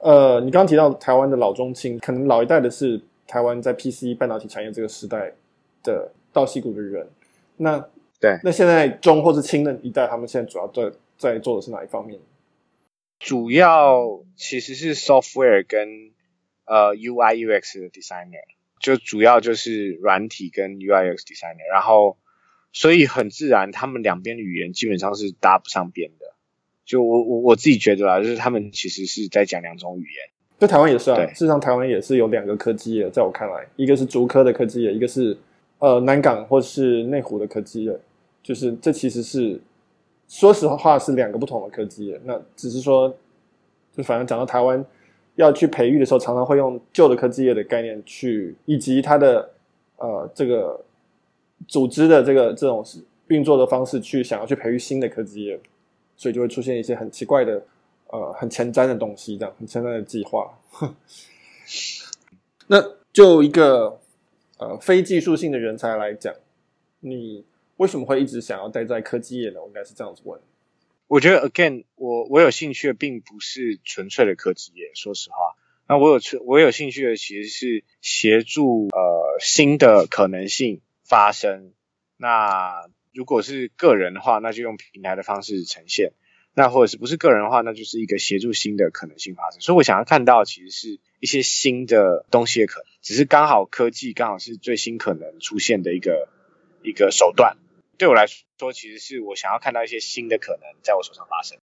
[0.05, 5.33] 呃，你刚刚提到台湾的老中青，可能老一代的是台湾在 PC 半导体产业这个时代
[5.83, 7.09] 的到西谷的人，
[7.57, 7.79] 那
[8.21, 12.21] 对，那现在中或是青的一代，他们现在主要在在做的是哪一方面？
[13.19, 16.11] 主要其实是 software 跟
[16.67, 18.45] 呃 UI UX 的 designer，
[18.79, 22.19] 就主要就是软体跟 UI UX designer，然后
[22.75, 26.34] 所以很自然，他们两边的语言基本上是搭不上边的。
[26.85, 30.31] 就我我我自己觉得啦，就是他们其实是在讲两种语言。
[30.59, 35.37] 就台湾也是啊，事实上台湾也是有两个科技业，在我看来，一个是竹科的科技业，一个是
[35.79, 37.99] 呃南港或是内湖的科技业，
[38.43, 39.61] 就是这其实是
[40.29, 42.21] 说实话是两个不同的科技业。
[42.25, 43.13] 那只是说，
[43.97, 44.83] 就反正讲到台湾
[45.35, 49.51] 要去培育的时候，常常会用旧的科技业的概念去，以及它的
[49.97, 50.81] 呃这个
[51.67, 52.83] 组织的这个这种
[53.27, 55.59] 运作的方式去想要去培育新的科技业。
[56.17, 57.65] 所以就会出现一些很奇怪的，
[58.09, 60.59] 呃，很前瞻的东西，这样很前瞻的计划。
[62.67, 64.01] 那就一个
[64.59, 66.35] 呃非技术性的人才来讲，
[67.01, 67.45] 你
[67.77, 69.61] 为什么会一直想要待在科技业呢？
[69.61, 70.41] 我应该是这样子问。
[71.07, 75.37] 我觉得 again，我我有兴趣的并不是纯粹的科技业，说实话。
[75.87, 81.73] 那我有我有兴趣的其实是协助呃新的可能性发生。
[82.17, 86.11] 那如果是个人的话，那就用平台的方式呈现；
[86.53, 89.61] 那或者是不是个人的话，那就是一个协助新的可能性发生。
[89.61, 96.29] 所以我想要看到，其实是一些新的东西的可能，只是刚好科技刚好是最新可能出现的一个
[96.83, 97.57] 一个手段。
[97.97, 98.27] 对我来
[98.59, 101.59] 说，其实是我想要看到一些新的可能在我手上发生。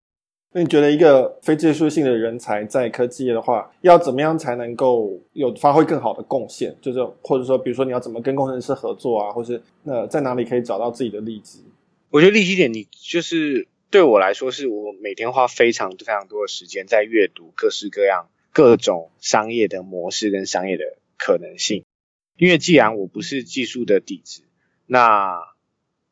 [0.51, 6.75] 那你觉得一个非技术性的人才在科技业的话，要怎么样才能够有发挥更好的贡献？
[6.81, 11.63] 就是或者说，比如说你要怎么跟工程师合作啊，或是那在哪里可以找到自己的利基？
[12.09, 21.85] 我觉得利基点，你就是对我来说，是我每天花非常非常多的时间在阅读各式各样各种商业的模式跟商业的可能性。
[22.37, 24.41] 因为既然我不是技术的底子，
[24.87, 25.43] 那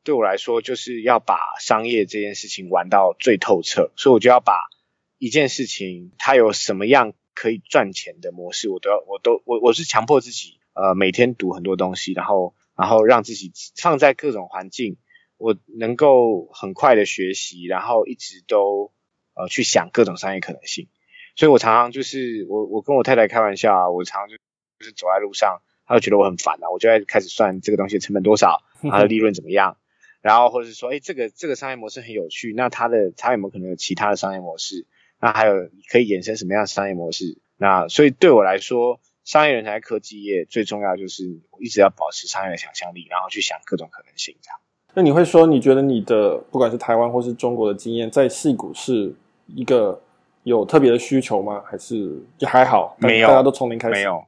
[0.07, 4.69] 对我来说，就是要把商业这件事情玩到最透彻，所以我就要把
[5.17, 14.95] 一件事情它有什么样可以赚钱的模式，我都要，我都，我我是强迫自己，呃，每天读很多东西，然后，然后让自己放在各种环境，
[15.35, 18.93] 我能够很快的学习，然后一直都
[19.35, 20.87] 呃去想各种商业可能性。
[21.35, 24.37] 所以我常常就是我我跟我太太开玩笑啊，我常常就
[24.79, 29.75] 就是走在路上，她就觉得我很烦啊，我就在开始算这个东西成本多少，它的利润怎么样。
[30.21, 34.85] 然后或者是说，哎，这个这个商业模式很有趣，那它的它有没有可能有其他的商业模式？
[35.19, 35.53] 那还有
[35.89, 37.39] 可以衍生什么样的商业模式？
[37.57, 44.59] 那所以对我来说，商业人才科技业最重要就是一直要保持商业的想象力，然后去想各种可能性这样。
[44.93, 49.15] 那你会说，你觉得你的不管是台湾或是中国的经验，在戏股是
[49.47, 50.01] 一个
[50.43, 51.63] 有特别的需求吗？
[51.65, 52.95] 还是也还好？
[52.99, 53.93] 没有，大家都从零开始。
[53.93, 54.23] 没有。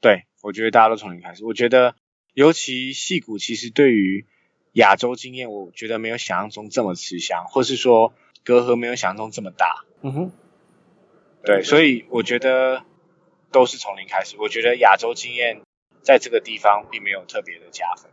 [0.00, 1.44] 对，我觉得大家都从零开始。
[1.44, 1.94] 我觉得
[2.34, 4.26] 尤其戏股其实对于
[4.72, 8.12] 亚洲经验，我觉得没有想象中这么吃香，或是说
[8.44, 9.84] 隔阂没有想象中这么大。
[10.02, 10.30] 嗯哼，
[11.44, 12.82] 对，所以我觉得
[13.50, 14.36] 都是从零开始。
[14.38, 15.60] 我觉得亚洲经验
[16.02, 18.10] 在这个地方并没有特别的加分。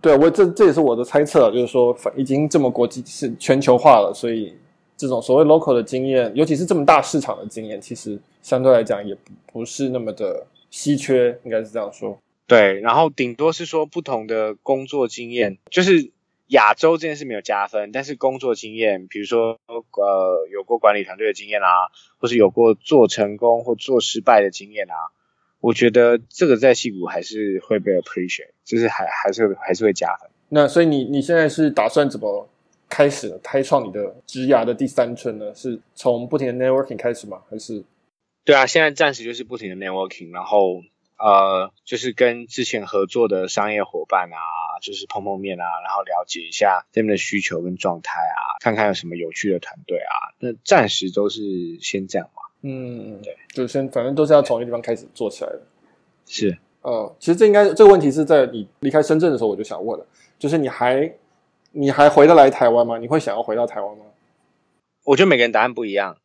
[0.00, 4.56] 对，我这这也是我的猜测，就是说已经这么国际是全球化了，所以
[4.96, 12.16] 这种所谓 local 的经验，尤其是这么大市场的经验，其实相对来讲也不不是那么的稀缺，应该是这样说。
[12.48, 16.10] 对，然后顶多是说不同的工作经验，就是
[16.46, 25.12] 亚洲这件事没有加分，但是工作经验，比如说呃有过管理团队的经验啊，或是有过做成功或做失败的经验啊，
[25.60, 30.30] 我觉得这个在矽谷还是会被 appreciate，就是还还是还是会加分。
[30.48, 32.48] 那所以你你现在是打算怎么
[32.88, 35.54] 开始开创你的职涯的第三春呢？
[35.54, 37.42] 是从不停的 networking 开始吗？
[37.50, 37.84] 还是？
[38.46, 40.82] 对啊，现在暂时就是不停的 networking，然后。
[41.18, 44.38] 呃，就是跟之前合作的商业伙伴啊，
[44.80, 50.14] 就是碰碰面啊，然后了解一下这边的需求跟状态啊，看看有什么有趣的团队啊。
[50.38, 51.42] 那暂时都是
[51.80, 52.42] 先这样嘛。
[52.62, 55.60] 嗯，对，就先反正都是要从一个地方开始做起来的。
[56.26, 60.06] 是，呃，其实这应该这个问题是在你离开深圳的时候我就想问了，
[60.38, 61.12] 就是你还
[61.72, 62.98] 你还回得来台湾吗？
[62.98, 64.04] 你会想要回到台湾吗？
[65.04, 66.18] 我觉得每个人答案不一样。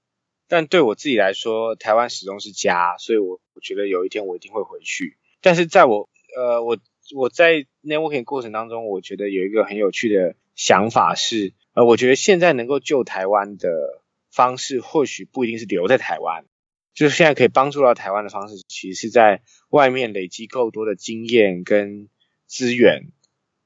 [0.48, 5.18] 但对我自己来说，台湾始终是家，所以我我觉得有一天我一定会回去。
[5.42, 6.78] 但是在我呃我
[7.16, 13.70] 我在 networking 过程当中，我觉得有一个很有趣的想法是，呃，我觉得现在能够救台湾的
[14.32, 16.46] 方式，或许不一定是留在台湾，
[16.94, 22.10] 就是现在可以帮助到台湾的方式，其实是在外面累积够多的经验跟
[22.46, 23.12] 资源，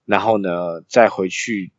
[0.05, 1.73] 然后呢再回去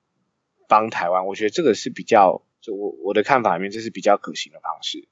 [0.68, 1.26] 帮台湾。
[1.26, 2.42] 我觉得这个是比较。
[2.70, 5.06] 我我的看法里面，这是比较可行的方式，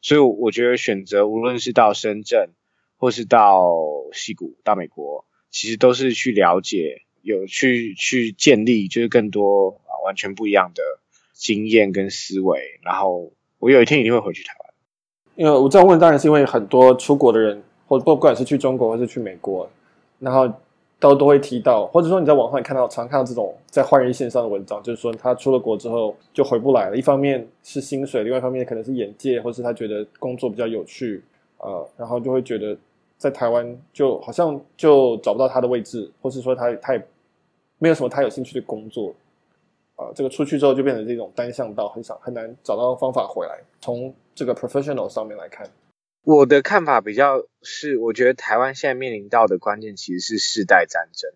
[0.00, 2.50] 所以我觉得选择无论是到深圳，
[2.96, 3.74] 或是到
[4.12, 10.82] 西谷、到美国，其实都是去了解，有去去建立，就是更多啊完全不一样的
[11.32, 14.74] 经验跟思维，然后我有一天一定会回去台湾。
[15.34, 19.68] 因为我这样问，当然是因为很多出国的人，或不管是去中国，或是去美国，
[20.18, 20.50] 然后
[20.98, 26.96] 都都会提到，或者说你在网上也看到，常看到这种在换日线上的文章，就是说他出了国之后就回不来了。
[26.96, 31.22] 一方面是薪水，另外一方面可能是眼界，或是他觉得工作比较有趣，
[31.58, 32.76] 呃，然后就会觉得
[33.18, 37.06] 在台湾就好像就找不到他的位置，或是说他他也
[37.78, 39.14] 没有什么他有兴趣的工作。
[39.96, 43.58] 啊，这个出去之后就变成这种单向道，很少很难找到方法回来。
[43.80, 45.66] 从这个 professional 上面来看，
[46.26, 51.30] 我的看法比较是，我觉得台湾现在面临到的关键其实是世代战争。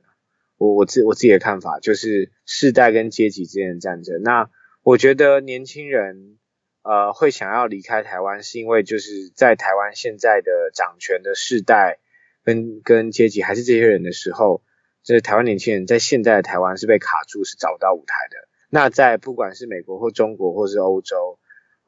[0.57, 4.20] 我我自我自己的看法就是世代跟阶级之间的战争。
[4.24, 4.50] 那
[4.83, 6.38] 我觉得年轻人
[6.83, 12.00] 呃会想要离开台湾，是因为就是在台湾现在的掌权的世代
[12.42, 14.64] 跟跟阶级还是这些人的时候，
[15.05, 18.48] 就是台湾年轻人在现在的台湾是被卡住，是找不到舞台的。
[18.70, 21.38] 那在不管是美国或中国或是欧洲，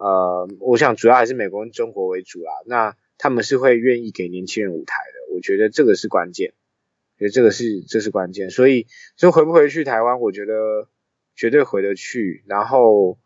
[0.02, 2.52] 呃，我想主要还是美国跟中国为主啦。
[2.66, 6.54] 那他们是会愿意给年轻人舞台的，我觉得这个是关键，
[7.18, 8.50] 觉得这个是这是关键。
[8.50, 8.86] 所以，
[9.16, 10.88] 所以回不回去台湾，我觉得
[11.36, 12.42] 绝对回得去。
[12.46, 13.18] 然后，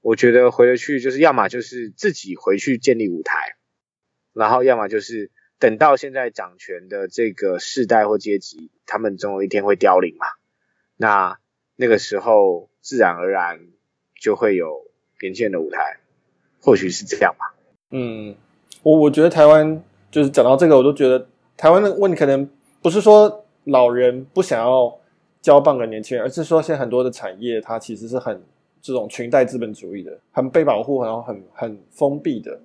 [0.00, 3.56] 我觉得回得去就是要么就是自己回去建立舞台，
[4.32, 10.26] 然后要么就是等到现在掌权的这个世代或阶级，他们总有一天会凋零嘛。
[10.96, 11.38] 那
[11.76, 12.68] 那个时候。
[12.84, 13.60] 自然而然
[14.20, 16.00] 就会有年轻人的舞台，
[16.64, 17.54] 或许是这样吧。
[17.90, 18.34] 嗯，
[18.82, 21.26] 我我觉得台湾就是讲到这个，我都觉得
[21.58, 22.48] 台湾的问题可能
[22.80, 24.90] 不是说老人不想要
[25.42, 28.42] 交棒给年轻人，而是说现在很多的产业它其实是很
[28.80, 32.58] 这种裙带资本主义的，很被保护，然后很很封闭的。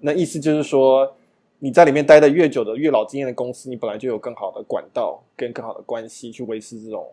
[0.00, 1.14] 那意思就是说，
[1.60, 7.06] 你在里面待的越久的越老经验的公司，你本来就有更好的管道跟更好的关系去维持这种，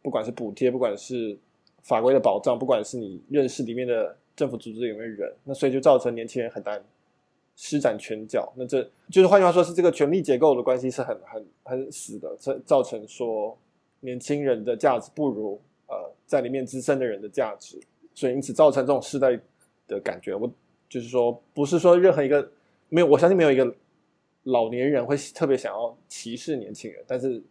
[0.00, 1.36] 不管是补贴，不管是。
[1.82, 6.82] 法规的保障，不管是你认识里面的政府组织有没有人，那所以就造成年轻人很难
[7.56, 8.50] 施展拳脚。
[8.56, 13.54] 那这就是换句话说，是这个权力结构的关系是很很很死的，这造成说
[14.00, 17.78] 年轻人的价值不如呃在里面资深的人的价值，
[18.14, 19.38] 所以因此造成这种世代
[19.86, 20.34] 的感觉。
[20.34, 20.50] 我
[20.88, 22.50] 就是说，不是说任何一个
[22.88, 23.70] 没有，我相信没有一个
[24.44, 27.42] 老年人会特别想要歧视年轻人，但是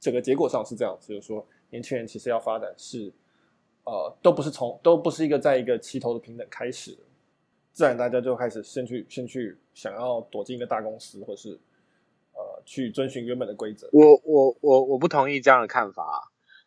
[0.00, 3.12] 整个结果上是这样，就是说年轻人其实要发展是。
[3.88, 6.98] 呃，都不是从都不是一个在一个齐头的平等开始的，
[7.72, 11.58] 自然大家就开始先去先去想要躲进一个大公司，或是
[12.34, 13.88] 呃去遵循原本的规则。
[13.92, 16.18] 我我我我不同意这样的看法啊。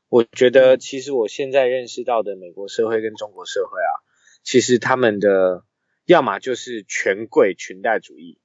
[0.10, 4.02] 我觉得其实我现在认识到的美国社会跟中国社会啊，
[4.42, 5.64] 其实他们的
[6.06, 8.40] 要么就是权贵裙带主义，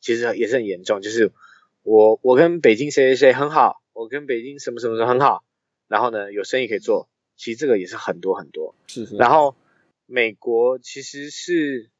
[0.00, 1.02] 其实也是很严重。
[1.02, 1.30] 就是
[1.82, 5.44] 我我跟北京谁谁谁很好，我跟北京什么什么什么很好，
[5.88, 7.10] 然后呢有生意可以做。
[7.36, 9.16] 其实这个也是很多很多，是是。
[9.16, 9.56] 然后
[10.06, 11.90] 美国其实是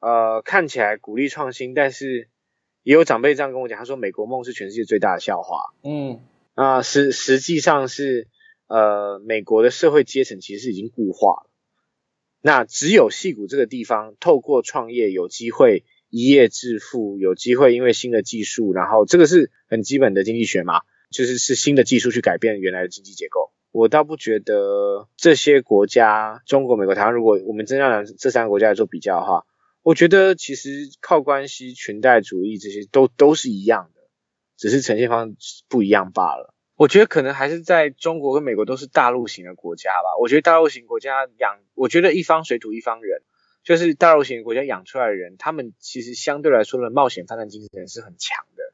[0.00, 2.28] 呃看起来鼓励创新，但是
[2.82, 5.74] 也有长辈这样跟我讲，他说美国梦是全世界最大的笑话。
[5.82, 6.20] 嗯，
[6.54, 8.28] 啊实实际上是
[8.66, 11.50] 呃美国的社会阶层其实是已经固化了，
[12.40, 23.50] 那只有戏谷这个地方透过创业有机会一夜致富，有机会因为新的技术，然后这个是很基本的经济学嘛，就是是新的技术去改变原来的经济结构。
[23.74, 29.46] 我倒不觉得这些国家，中国、美国、台湾，如果我们真要拿这三个国家来做比较的话，
[29.82, 34.02] 我觉得其实靠关系、裙带主义这些都都是一样的，
[34.56, 36.54] 只是呈现方式不一样罢了。
[36.76, 40.16] 我觉得可能还是在中国跟美国都是大陆型的国家吧。
[40.20, 43.22] 我觉得大陆型国家养，我觉得一方水土一方人，
[43.64, 48.72] 就是大陆型国家养出来的人，他们其实相对来说的冒险犯难精神是很强的。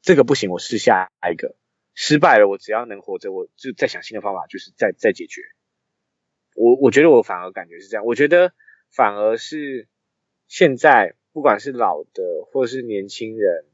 [0.00, 1.54] 这个不行，我试下一个。
[1.98, 5.40] 失败了，我只要能活着，我就再想新的方法，就是再再解决。
[6.54, 8.52] 我我觉得我反而感觉是这样，我觉得
[8.92, 9.88] 反而是
[10.46, 13.64] 现在不管是老的或者是年轻人，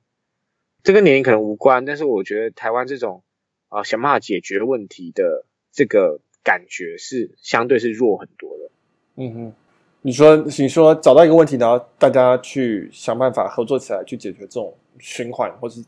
[0.84, 3.24] 这跟年龄可能无关，但是我觉得台湾这种
[3.68, 8.70] 啊、想办法解决问题的这个感觉是相对是弱很多的。
[9.16, 9.54] 嗯哼，
[10.02, 15.84] 你说你说找到一个问题，然后大家去想办法合作起来去解决这种循环，或是。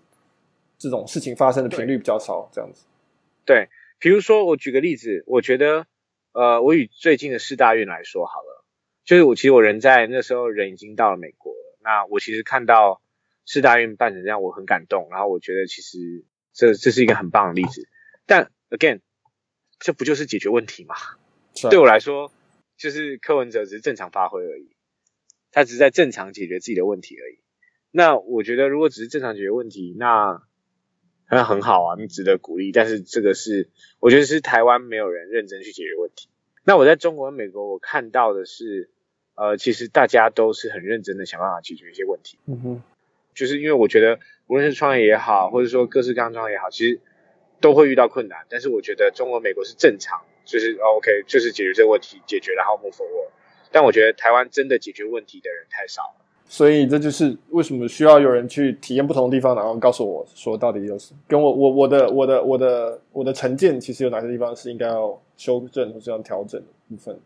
[0.79, 2.85] 这种事情发生的频率比较少，这样子。
[3.45, 3.69] 对，
[3.99, 5.87] 比如说我举个例子，我觉得，
[6.33, 8.65] 呃，我以最近的四大运来说好了，
[9.05, 13.03] 就是我其实我人在那时候人已经到了美国了，那我其实看到
[13.47, 17.89] 四大运办成这样，我很感动，然后我觉得其实这这是一个很棒的例子。
[18.27, 19.01] 但 again，
[19.79, 20.95] 这不就是解决问题吗？
[21.71, 22.33] 对我来说，
[22.77, 24.75] 就是柯文哲只是正常发挥而已，
[25.53, 27.39] 他只是在正常解决自己的问题而已。
[27.91, 30.43] 那我觉得如果只是正常解决问题，那
[31.31, 32.71] 那很好啊，你值得鼓励。
[32.73, 33.69] 但是这个是，
[33.99, 36.29] 我觉得是台湾没有人认真去解决问题。
[36.65, 38.91] 那我在中国和美国，我看到的是，
[39.35, 42.39] 呃，其实大家都是很认真的想办法解决一些问题。
[42.47, 42.83] 嗯哼，
[43.35, 47.01] 就是因为我觉得无论是创业也好，或者说各式各样创业也好，其实
[47.61, 48.47] 都会遇到困难。
[48.49, 53.31] 但是我觉得中国、美国是正常，就是 OK，就是解决这个问题，解决然后 move forward。
[53.73, 56.24] 但我觉得台湾真的解决问题的人太少了。
[56.47, 67.19] 所以这就是为什么需要有人去体验不同的地方，然后告诉我说到底有什么，跟我我我的我的我的我的成见，其实有哪些地方是应该要修正或是要调整的部分。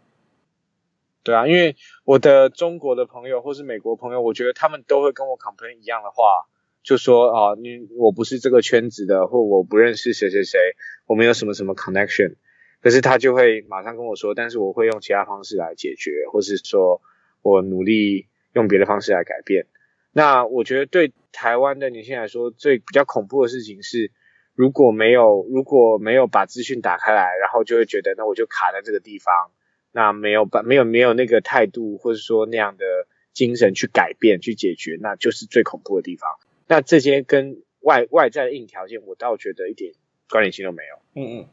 [1.24, 6.46] 对啊，因为我的中国的朋友或是美国朋友，我觉得他们都会跟我 complain 一样的话，
[6.82, 10.58] 就说啊，你我不是这个圈子的，或我不认识谁谁谁，
[11.06, 12.36] 我没有什么什么 connection。
[12.80, 17.02] 可是他就会马上跟我说，但是我会用其他方式来解决，或是说
[17.42, 19.66] 我努力用别的方式来改变。
[20.12, 24.10] 那我觉得对台湾的年轻人来说，最比较恐怖的事情是，
[24.54, 29.50] 如果没有如果没有把资讯打开来，然后就会觉得那我就卡在这个地方。
[29.90, 32.84] 那没有把没有没有那个态度，或者说那样的
[33.32, 36.30] 精神去改变去解决，那就是最恐怖的地方。
[36.66, 39.94] 那这些跟外外在的硬条件，我倒觉得一点
[40.28, 40.98] 关联性都没有。
[41.20, 41.48] 嗯嗯，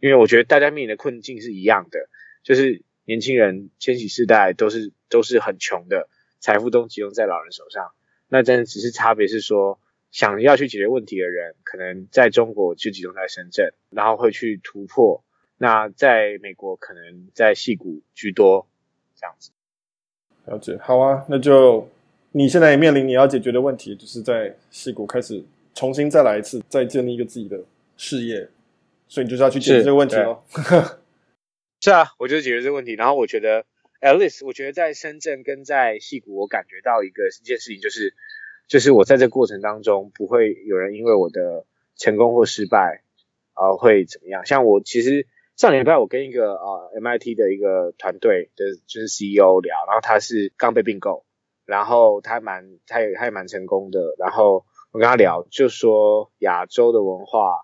[0.00, 2.08] 因为我觉得大家面临的困境是一样的，
[2.42, 6.08] 就是年轻人千禧世代都是都是很穷的，
[6.44, 7.92] 财富都集中在老人手上。
[8.28, 9.80] 那真的只是差别是说，
[10.10, 15.24] 想要去解决问题的人，可能在中国就集中在深圳，然后会去突破。
[15.56, 18.66] 那在美国可能在矽谷居多，
[19.16, 19.52] 这样子。
[20.44, 21.88] 了解，好啊，那就
[22.32, 25.42] 你现在也面临你要解决的问题，就是在矽谷开始
[25.74, 27.58] 重新再来一次，再建立一个自己的
[27.96, 28.46] 事业，
[29.08, 30.42] 所以你就是要去解决这个问题喽。
[30.50, 30.60] 是，
[31.80, 32.92] 是啊，我就是解决这个问题。
[32.92, 33.64] 然后我觉得
[34.04, 38.14] ，at least，我觉得在深圳跟在矽谷，我感觉到一个一件事情，就是
[38.68, 41.64] 就是我在这过程当中，不会有人因为我的
[41.96, 43.02] 成功或失败，
[43.54, 44.44] 呃，会怎么样？
[44.44, 45.26] 像我其实。
[45.56, 51.24] 上礼拜我跟一个呃 MIT 的一个团队的，就是 CEO 聊，然后他是刚被并购，
[51.64, 57.60] 然后他蛮他也他也蛮成功的，然后我跟他聊，就说亚洲的文化，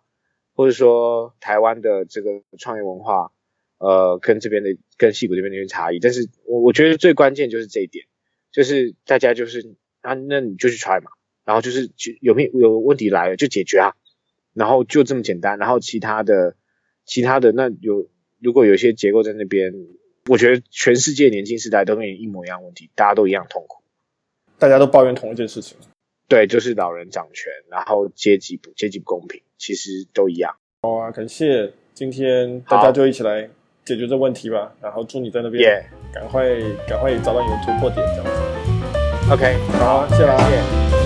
[0.54, 3.32] 或者说台湾的这个创业文化，
[3.80, 8.06] 呃，跟这边的跟戏骨这边的有差异，但是我我觉得最关键就是这一点，
[8.52, 11.10] 就是大家就是啊，那你就去 try 嘛，
[11.44, 13.96] 然后就是就有没有问题来了就解决啊，
[14.54, 16.54] 然后就这么简单，然后其他的。
[17.06, 18.08] 其他的那有，
[18.38, 19.74] 如果有些结构在那边，
[20.28, 23.82] 我觉得全世界年轻世代都面临一模一样问题，大家都一样痛苦，
[24.60, 25.76] 大家都抱怨同一件事情。
[26.28, 30.54] 对，就是老人掌权，然后阶级不阶级不公平，其实都一样。
[30.82, 33.50] 好啊，感谢今天大家就一起来
[33.84, 36.48] 解决这问题吧，然后祝你在那边赶快
[36.86, 39.32] 赶快找到你的突破点，这样子。
[39.32, 40.22] OK，好，谢谢。
[40.26, 40.99] 谢谢。